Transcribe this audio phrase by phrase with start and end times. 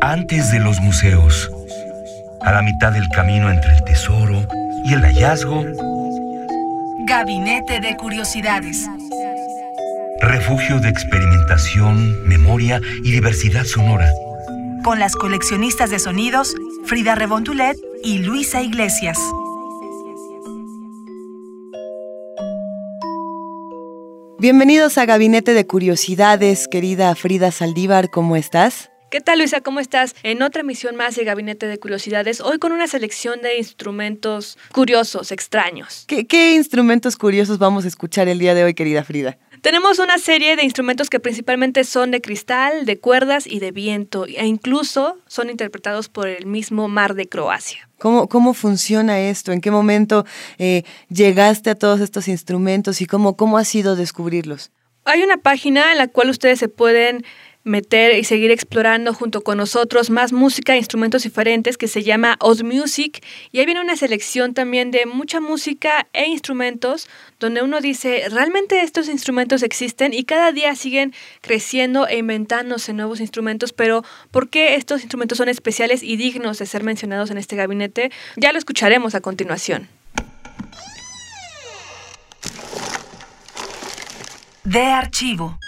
[0.00, 1.50] Antes de los museos,
[2.42, 4.46] a la mitad del camino entre el tesoro
[4.84, 5.64] y el hallazgo,
[7.06, 8.86] Gabinete de Curiosidades.
[10.20, 14.10] refugio de experimentación, memoria y diversidad sonora.
[14.84, 16.54] Con las coleccionistas de sonidos
[16.84, 19.18] Frida Rebontulet y Luisa Iglesias.
[24.38, 28.90] Bienvenidos a Gabinete de Curiosidades, querida Frida Saldívar, ¿cómo estás?
[29.08, 29.60] ¿Qué tal Luisa?
[29.60, 30.16] ¿Cómo estás?
[30.24, 35.30] En otra emisión más de Gabinete de Curiosidades, hoy con una selección de instrumentos curiosos,
[35.30, 36.04] extraños.
[36.08, 39.38] ¿Qué, qué instrumentos curiosos vamos a escuchar el día de hoy, querida Frida?
[39.60, 44.26] Tenemos una serie de instrumentos que principalmente son de cristal, de cuerdas y de viento,
[44.26, 47.88] e incluso son interpretados por el mismo mar de Croacia.
[47.98, 49.52] ¿Cómo, cómo funciona esto?
[49.52, 50.26] ¿En qué momento
[50.58, 54.72] eh, llegaste a todos estos instrumentos y cómo, cómo ha sido descubrirlos?
[55.04, 57.24] Hay una página en la cual ustedes se pueden
[57.66, 62.36] meter y seguir explorando junto con nosotros más música e instrumentos diferentes que se llama
[62.38, 67.08] Oz Music y ahí viene una selección también de mucha música e instrumentos
[67.40, 73.18] donde uno dice, realmente estos instrumentos existen y cada día siguen creciendo e inventándose nuevos
[73.18, 77.56] instrumentos, pero ¿por qué estos instrumentos son especiales y dignos de ser mencionados en este
[77.56, 78.12] gabinete?
[78.36, 79.88] Ya lo escucharemos a continuación.
[84.62, 85.58] De archivo.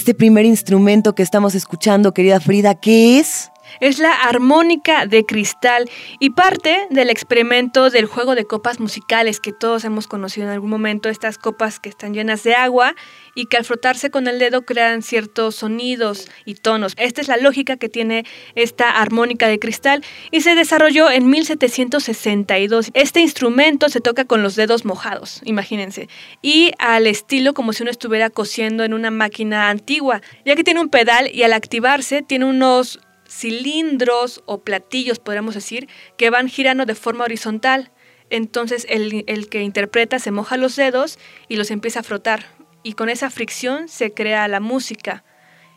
[0.00, 3.49] Este primer instrumento que estamos escuchando, querida Frida, ¿qué es?
[3.78, 5.88] Es la armónica de cristal
[6.18, 10.70] y parte del experimento del juego de copas musicales que todos hemos conocido en algún
[10.70, 12.94] momento, estas copas que están llenas de agua
[13.34, 16.94] y que al frotarse con el dedo crean ciertos sonidos y tonos.
[16.96, 22.90] Esta es la lógica que tiene esta armónica de cristal y se desarrolló en 1762.
[22.94, 26.08] Este instrumento se toca con los dedos mojados, imagínense,
[26.42, 30.80] y al estilo como si uno estuviera cosiendo en una máquina antigua, ya que tiene
[30.80, 36.84] un pedal y al activarse tiene unos cilindros o platillos, podríamos decir, que van girando
[36.84, 37.90] de forma horizontal.
[38.28, 41.18] Entonces el, el, que interpreta se moja los dedos
[41.48, 42.46] y los empieza a frotar.
[42.82, 45.24] Y con esa fricción se crea la música.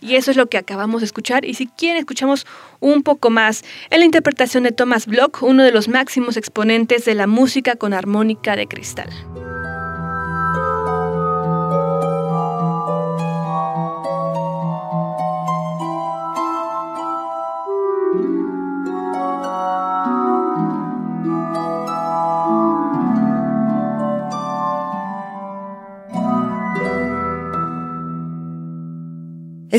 [0.00, 1.44] Y eso es lo que acabamos de escuchar.
[1.44, 2.46] Y si quieren, escuchamos
[2.80, 7.14] un poco más en la interpretación de Thomas Bloch, uno de los máximos exponentes de
[7.14, 9.10] la música con armónica de cristal.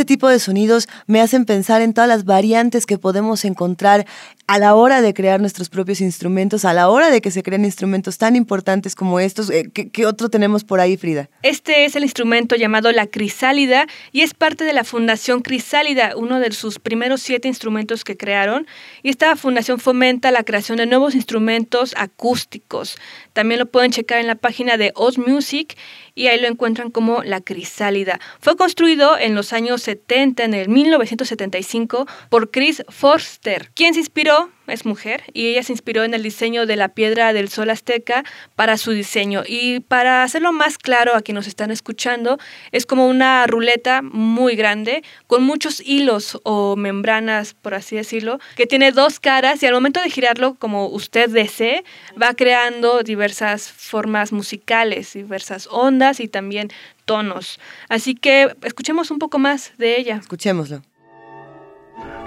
[0.00, 4.06] Este tipo de sonidos me hacen pensar en todas las variantes que podemos encontrar
[4.50, 7.64] a la hora de crear nuestros propios instrumentos, a la hora de que se creen
[7.64, 9.48] instrumentos tan importantes como estos.
[9.48, 11.30] Eh, ¿Qué, qué otro tenemos por ahí, Frida?
[11.44, 16.40] Este es el instrumento llamado la crisálida y es parte de la Fundación Crisálida, uno
[16.40, 18.66] de sus primeros siete instrumentos que crearon.
[19.04, 22.98] Y esta fundación fomenta la creación de nuevos instrumentos acústicos.
[23.32, 25.76] También lo pueden checar en la página de Oz Music
[26.16, 28.18] y ahí lo encuentran como la crisálida.
[28.40, 34.39] Fue construido en los años 70, en el 1975, por Chris Forster, quien se inspiró
[34.66, 38.24] Es mujer y ella se inspiró en el diseño de la piedra del sol azteca
[38.54, 39.42] para su diseño.
[39.46, 42.38] Y para hacerlo más claro a quienes nos están escuchando,
[42.70, 48.66] es como una ruleta muy grande con muchos hilos o membranas, por así decirlo, que
[48.66, 51.82] tiene dos caras y al momento de girarlo como usted desee,
[52.20, 56.68] va creando diversas formas musicales, diversas ondas y también
[57.04, 57.58] tonos.
[57.88, 60.16] Así que escuchemos un poco más de ella.
[60.16, 60.82] Escuchémoslo.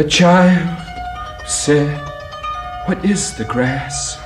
[0.00, 0.78] A child
[1.46, 2.00] said,
[2.86, 4.16] What is the grass?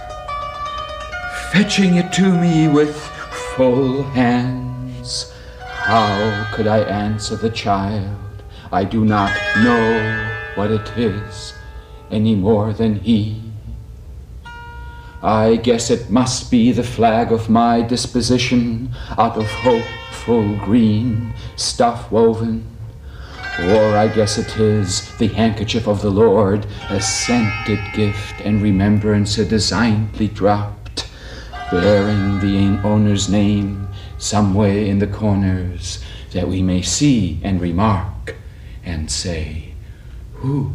[1.50, 2.94] Fetching it to me with
[3.56, 5.35] full hands.
[5.59, 8.44] How could I answer the child?
[8.71, 9.32] I do not
[9.65, 11.55] know what it is
[12.09, 13.43] any more than he.
[15.25, 22.12] I guess it must be the flag of my disposition out of hopeful green stuff
[22.12, 22.65] woven
[23.61, 29.39] or I guess it is the handkerchief of the Lord, a scented gift and remembrance,
[29.39, 31.09] a designedly dropped,
[31.71, 36.03] bearing the owner's name some way in the corners,
[36.33, 38.35] that we may see and remark
[38.85, 39.75] and say,
[40.35, 40.73] Whose?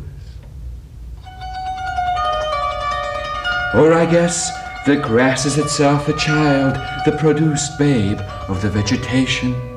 [3.76, 4.52] Or I guess
[4.86, 9.69] the grass is itself a child, the produced babe of the vegetation.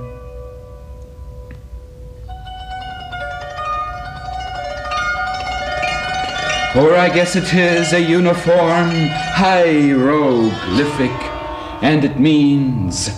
[6.74, 8.90] Or I guess it is a uniform
[9.36, 11.10] hieroglyphic,
[11.82, 13.10] and it means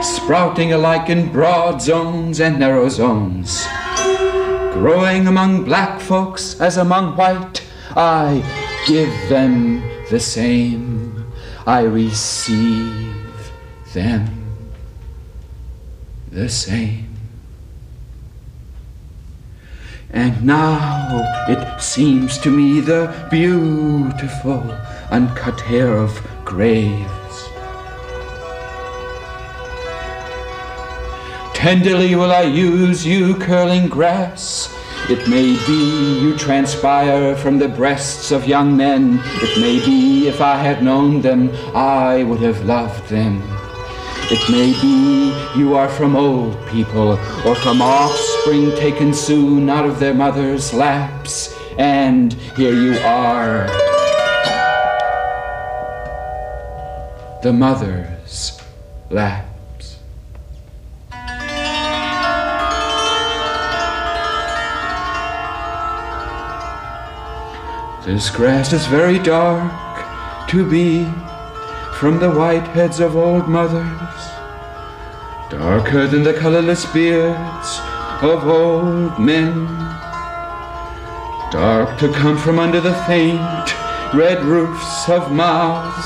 [0.00, 3.66] sprouting alike in broad zones and narrow zones,
[4.72, 7.64] growing among black folks as among white.
[7.96, 8.44] I
[8.86, 11.26] give them the same,
[11.66, 13.50] I receive
[13.92, 14.54] them
[16.30, 17.09] the same.
[20.12, 24.76] And now it seems to me the beautiful
[25.10, 27.48] uncut hair of graves.
[31.54, 34.74] Tenderly will I use you, curling grass.
[35.08, 39.20] It may be you transpire from the breasts of young men.
[39.42, 43.42] It may be if I had known them, I would have loved them.
[44.32, 50.00] It may be you are from old people or from offspring taken soon out of
[50.00, 53.68] their mother's laps, and here you are.
[57.44, 58.60] The mother's
[59.08, 59.98] laps.
[68.04, 71.04] This grass is very dark to be
[72.00, 73.86] from the white heads of old mothers,
[75.50, 77.80] darker than the colorless beards
[78.22, 79.64] of old men,
[81.50, 83.40] dark to come from under the faint
[84.14, 86.04] red roofs of mouths.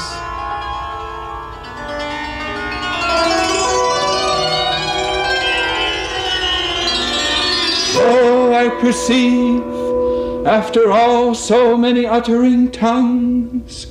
[7.96, 13.88] Oh, I perceive, after all so many uttering tongues,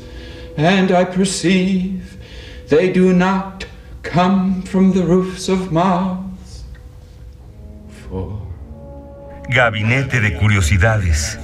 [0.56, 2.18] and I perceive
[2.70, 3.66] they do not
[4.02, 6.33] come from the roofs of mouths.
[9.50, 11.40] Gabinete de Curiosidades.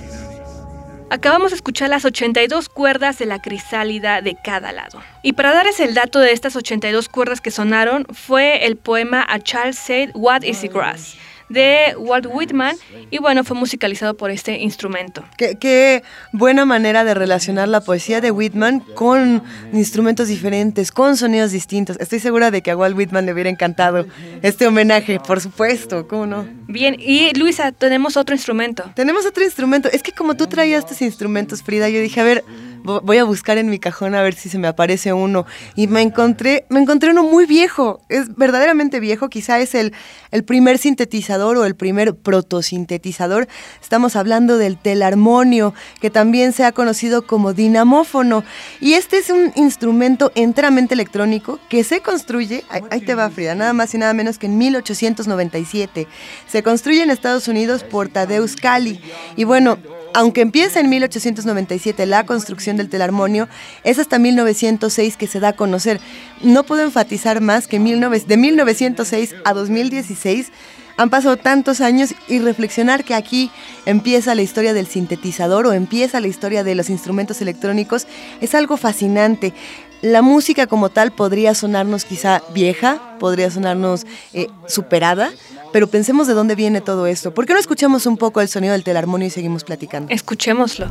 [1.11, 5.01] Acabamos de escuchar las 82 cuerdas de la crisálida de cada lado.
[5.23, 9.39] Y para darles el dato de estas 82 cuerdas que sonaron, fue el poema A
[9.39, 11.17] Child Said, What is the Grass?
[11.49, 12.75] De Walt Whitman
[13.09, 15.23] y bueno, fue musicalizado por este instrumento.
[15.37, 21.97] Qué, buena manera de relacionar la poesía de Whitman con instrumentos diferentes, con sonidos distintos.
[21.99, 24.05] Estoy segura de que a Walt Whitman le hubiera encantado
[24.41, 26.47] este homenaje, por supuesto, ¿cómo no?
[26.67, 28.91] Bien, y Luisa, tenemos otro instrumento.
[28.95, 29.89] Tenemos otro instrumento.
[29.91, 32.43] Es que como tú traías estos instrumentos, Frida, yo dije, a ver,
[32.83, 35.45] voy a buscar en mi cajón a ver si se me aparece uno.
[35.75, 39.93] Y me encontré, me encontré uno muy viejo, es verdaderamente viejo, quizá es el,
[40.31, 43.47] el primer sintetizador o el primer protosintetizador.
[43.81, 48.43] Estamos hablando del telarmonio, que también se ha conocido como dinamófono.
[48.79, 53.73] Y este es un instrumento enteramente electrónico que se construye, ahí, te va Frida, nada
[53.73, 56.07] más y nada menos que en 1897.
[56.47, 58.99] Se construye en Estados Unidos por Tadeusz Cali.
[59.35, 59.77] Y bueno,
[60.13, 63.47] aunque empieza en 1897 la construcción del telarmonio,
[63.83, 65.99] es hasta 1906 que se da a conocer.
[66.41, 70.51] No puedo enfatizar más que de 1906 a 2016
[70.99, 73.49] han pasado tantos años y reflexionar que aquí
[73.85, 78.05] empieza la historia del sintetizador o empieza la historia de los instrumentos electrónicos
[78.41, 79.53] es algo fascinante.
[80.01, 85.31] La música como tal podría sonarnos quizá vieja, podría sonarnos eh, superada,
[85.71, 87.33] pero pensemos de dónde viene todo esto.
[87.33, 90.13] ¿Por qué no escuchamos un poco el sonido del telarmonio y seguimos platicando?
[90.13, 90.89] Escuchémoslo.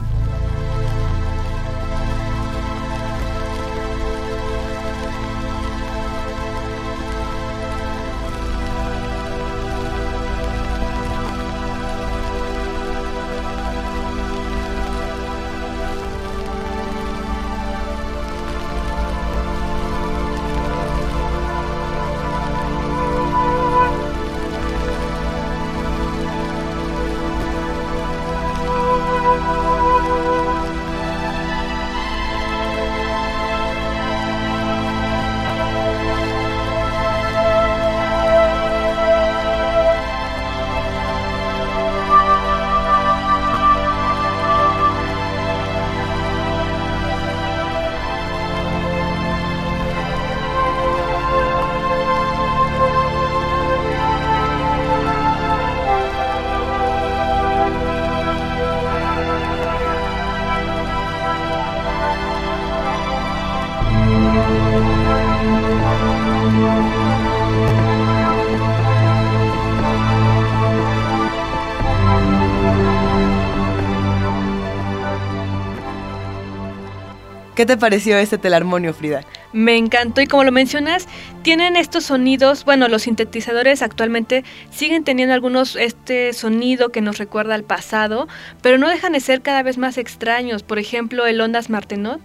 [77.58, 79.22] ¿Qué te pareció este telarmonio, Frida?
[79.52, 81.08] Me encantó y como lo mencionas,
[81.42, 87.56] tienen estos sonidos, bueno, los sintetizadores actualmente siguen teniendo algunos este sonido que nos recuerda
[87.56, 88.28] al pasado,
[88.62, 90.62] pero no dejan de ser cada vez más extraños.
[90.62, 92.20] Por ejemplo, el Ondas Martenot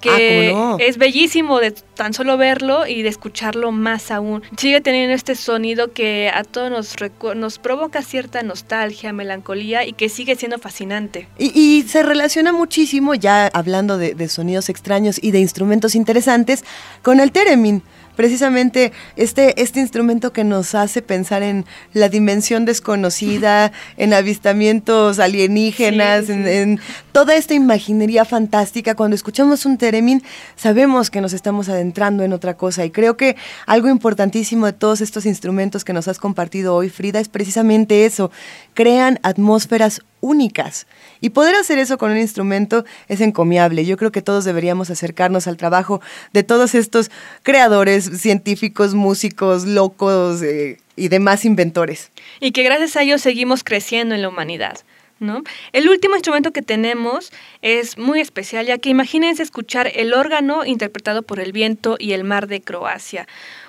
[0.00, 4.42] que ah, es bellísimo de tan solo verlo y de escucharlo más aún.
[4.56, 6.94] Sigue teniendo este sonido que a todos nos,
[7.36, 11.28] nos provoca cierta nostalgia, melancolía y que sigue siendo fascinante.
[11.38, 16.64] Y, se relaciona muchísimo, ya hablando de, de, sonidos extraños y de instrumentos interesantes,
[17.02, 17.82] con el Teremin
[18.16, 26.28] precisamente este, este instrumento que nos hace pensar en la dimensión desconocida, en avistamientos alienígenas,
[26.28, 26.80] En,
[27.12, 28.94] toda esta imaginería fantástica.
[28.94, 30.22] Cuando escuchamos un teremin,
[30.56, 32.84] sabemos que nos estamos adentrando en otra cosa.
[32.84, 37.20] Y creo que algo importantísimo de todos estos instrumentos que nos has compartido hoy, Frida,
[37.20, 38.30] es precisamente eso.
[38.74, 40.86] Crean atmósferas únicas.
[41.20, 43.84] Y poder hacer eso con un instrumento es encomiable.
[43.84, 46.00] Yo creo que todos deberíamos acercarnos al trabajo
[46.32, 47.10] de todos estos
[47.42, 52.10] creadores, científicos, músicos, locos eh, y demás inventores.
[52.40, 54.78] Y que gracias a ellos seguimos creciendo en la humanidad.
[55.18, 55.42] ¿No?
[55.72, 57.32] El último instrumento que tenemos
[57.62, 62.22] es muy especial, ya que imagínense escuchar el órgano interpretado por el viento y el
[62.22, 63.26] mar de Croacia.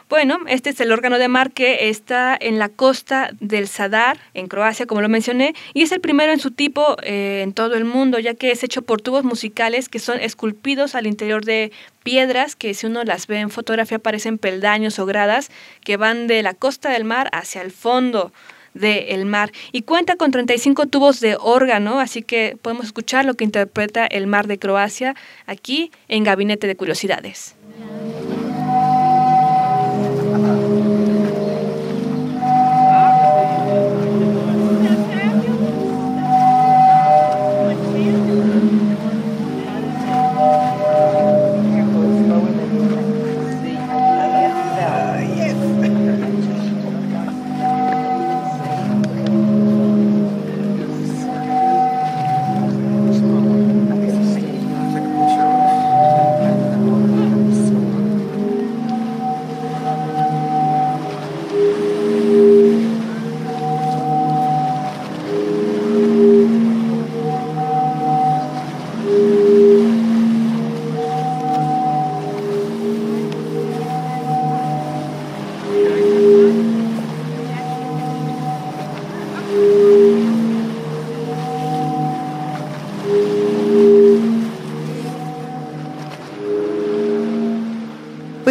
[0.10, 4.48] Bueno, este es el órgano de mar que está en la costa del Sadar, en
[4.48, 7.84] Croacia, como lo mencioné, y es el primero en su tipo eh, en todo el
[7.84, 11.74] mundo, ya que es hecho por tubos musicales que son esculpidos al interior de
[12.04, 15.52] piedras que si uno las ve en fotografía parecen peldaños o gradas
[15.84, 18.32] que van de la costa del mar hacia el fondo
[18.74, 23.44] del mar y cuenta con 35 tubos de órgano, así que podemos escuchar lo que
[23.44, 25.16] interpreta el mar de Croacia
[25.48, 27.56] aquí en Gabinete de Curiosidades.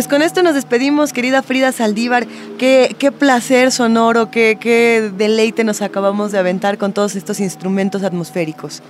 [0.07, 2.29] Pues con esto nos despedimos, querida Frida Saldívar.
[2.59, 8.85] Qué, placer sonoro, qué deleite nos acabamos de aventar con todos estos instrumentos atmosféricos.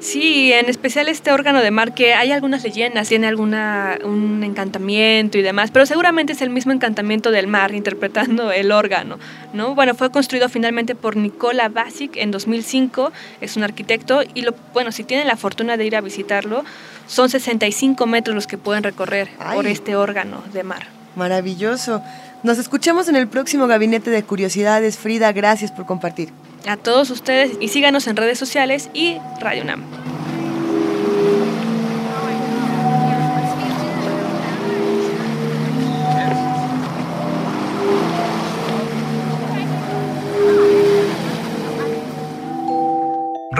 [0.00, 5.38] Sí, en especial este órgano de mar que hay algunas leyendas, tiene alguna un encantamiento
[5.38, 9.18] y demás, pero seguramente es el mismo encantamiento del mar interpretando el órgano,
[9.52, 9.74] ¿no?
[9.74, 14.92] Bueno, fue construido finalmente por Nicola Basic en 2005, es un arquitecto y lo bueno,
[14.92, 16.64] si tienen la fortuna de ir a visitarlo,
[17.06, 20.86] son 65 metros los que pueden recorrer por este órgano de mar.
[21.16, 22.02] Maravilloso.
[22.44, 24.96] Nos escuchamos en el próximo Gabinete de Curiosidades.
[24.96, 26.28] Frida, gracias por compartir
[26.66, 29.84] a todos ustedes y síganos en redes sociales y Radio UNAM.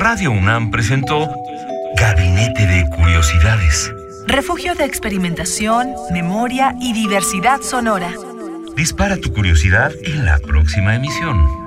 [0.01, 1.29] Radio UNAM presentó
[1.97, 3.93] Gabinete de Curiosidades.
[4.27, 8.13] Refugio de experimentación, memoria y diversidad sonora.
[8.77, 11.58] Dispara tu curiosidad en la próxima emisión.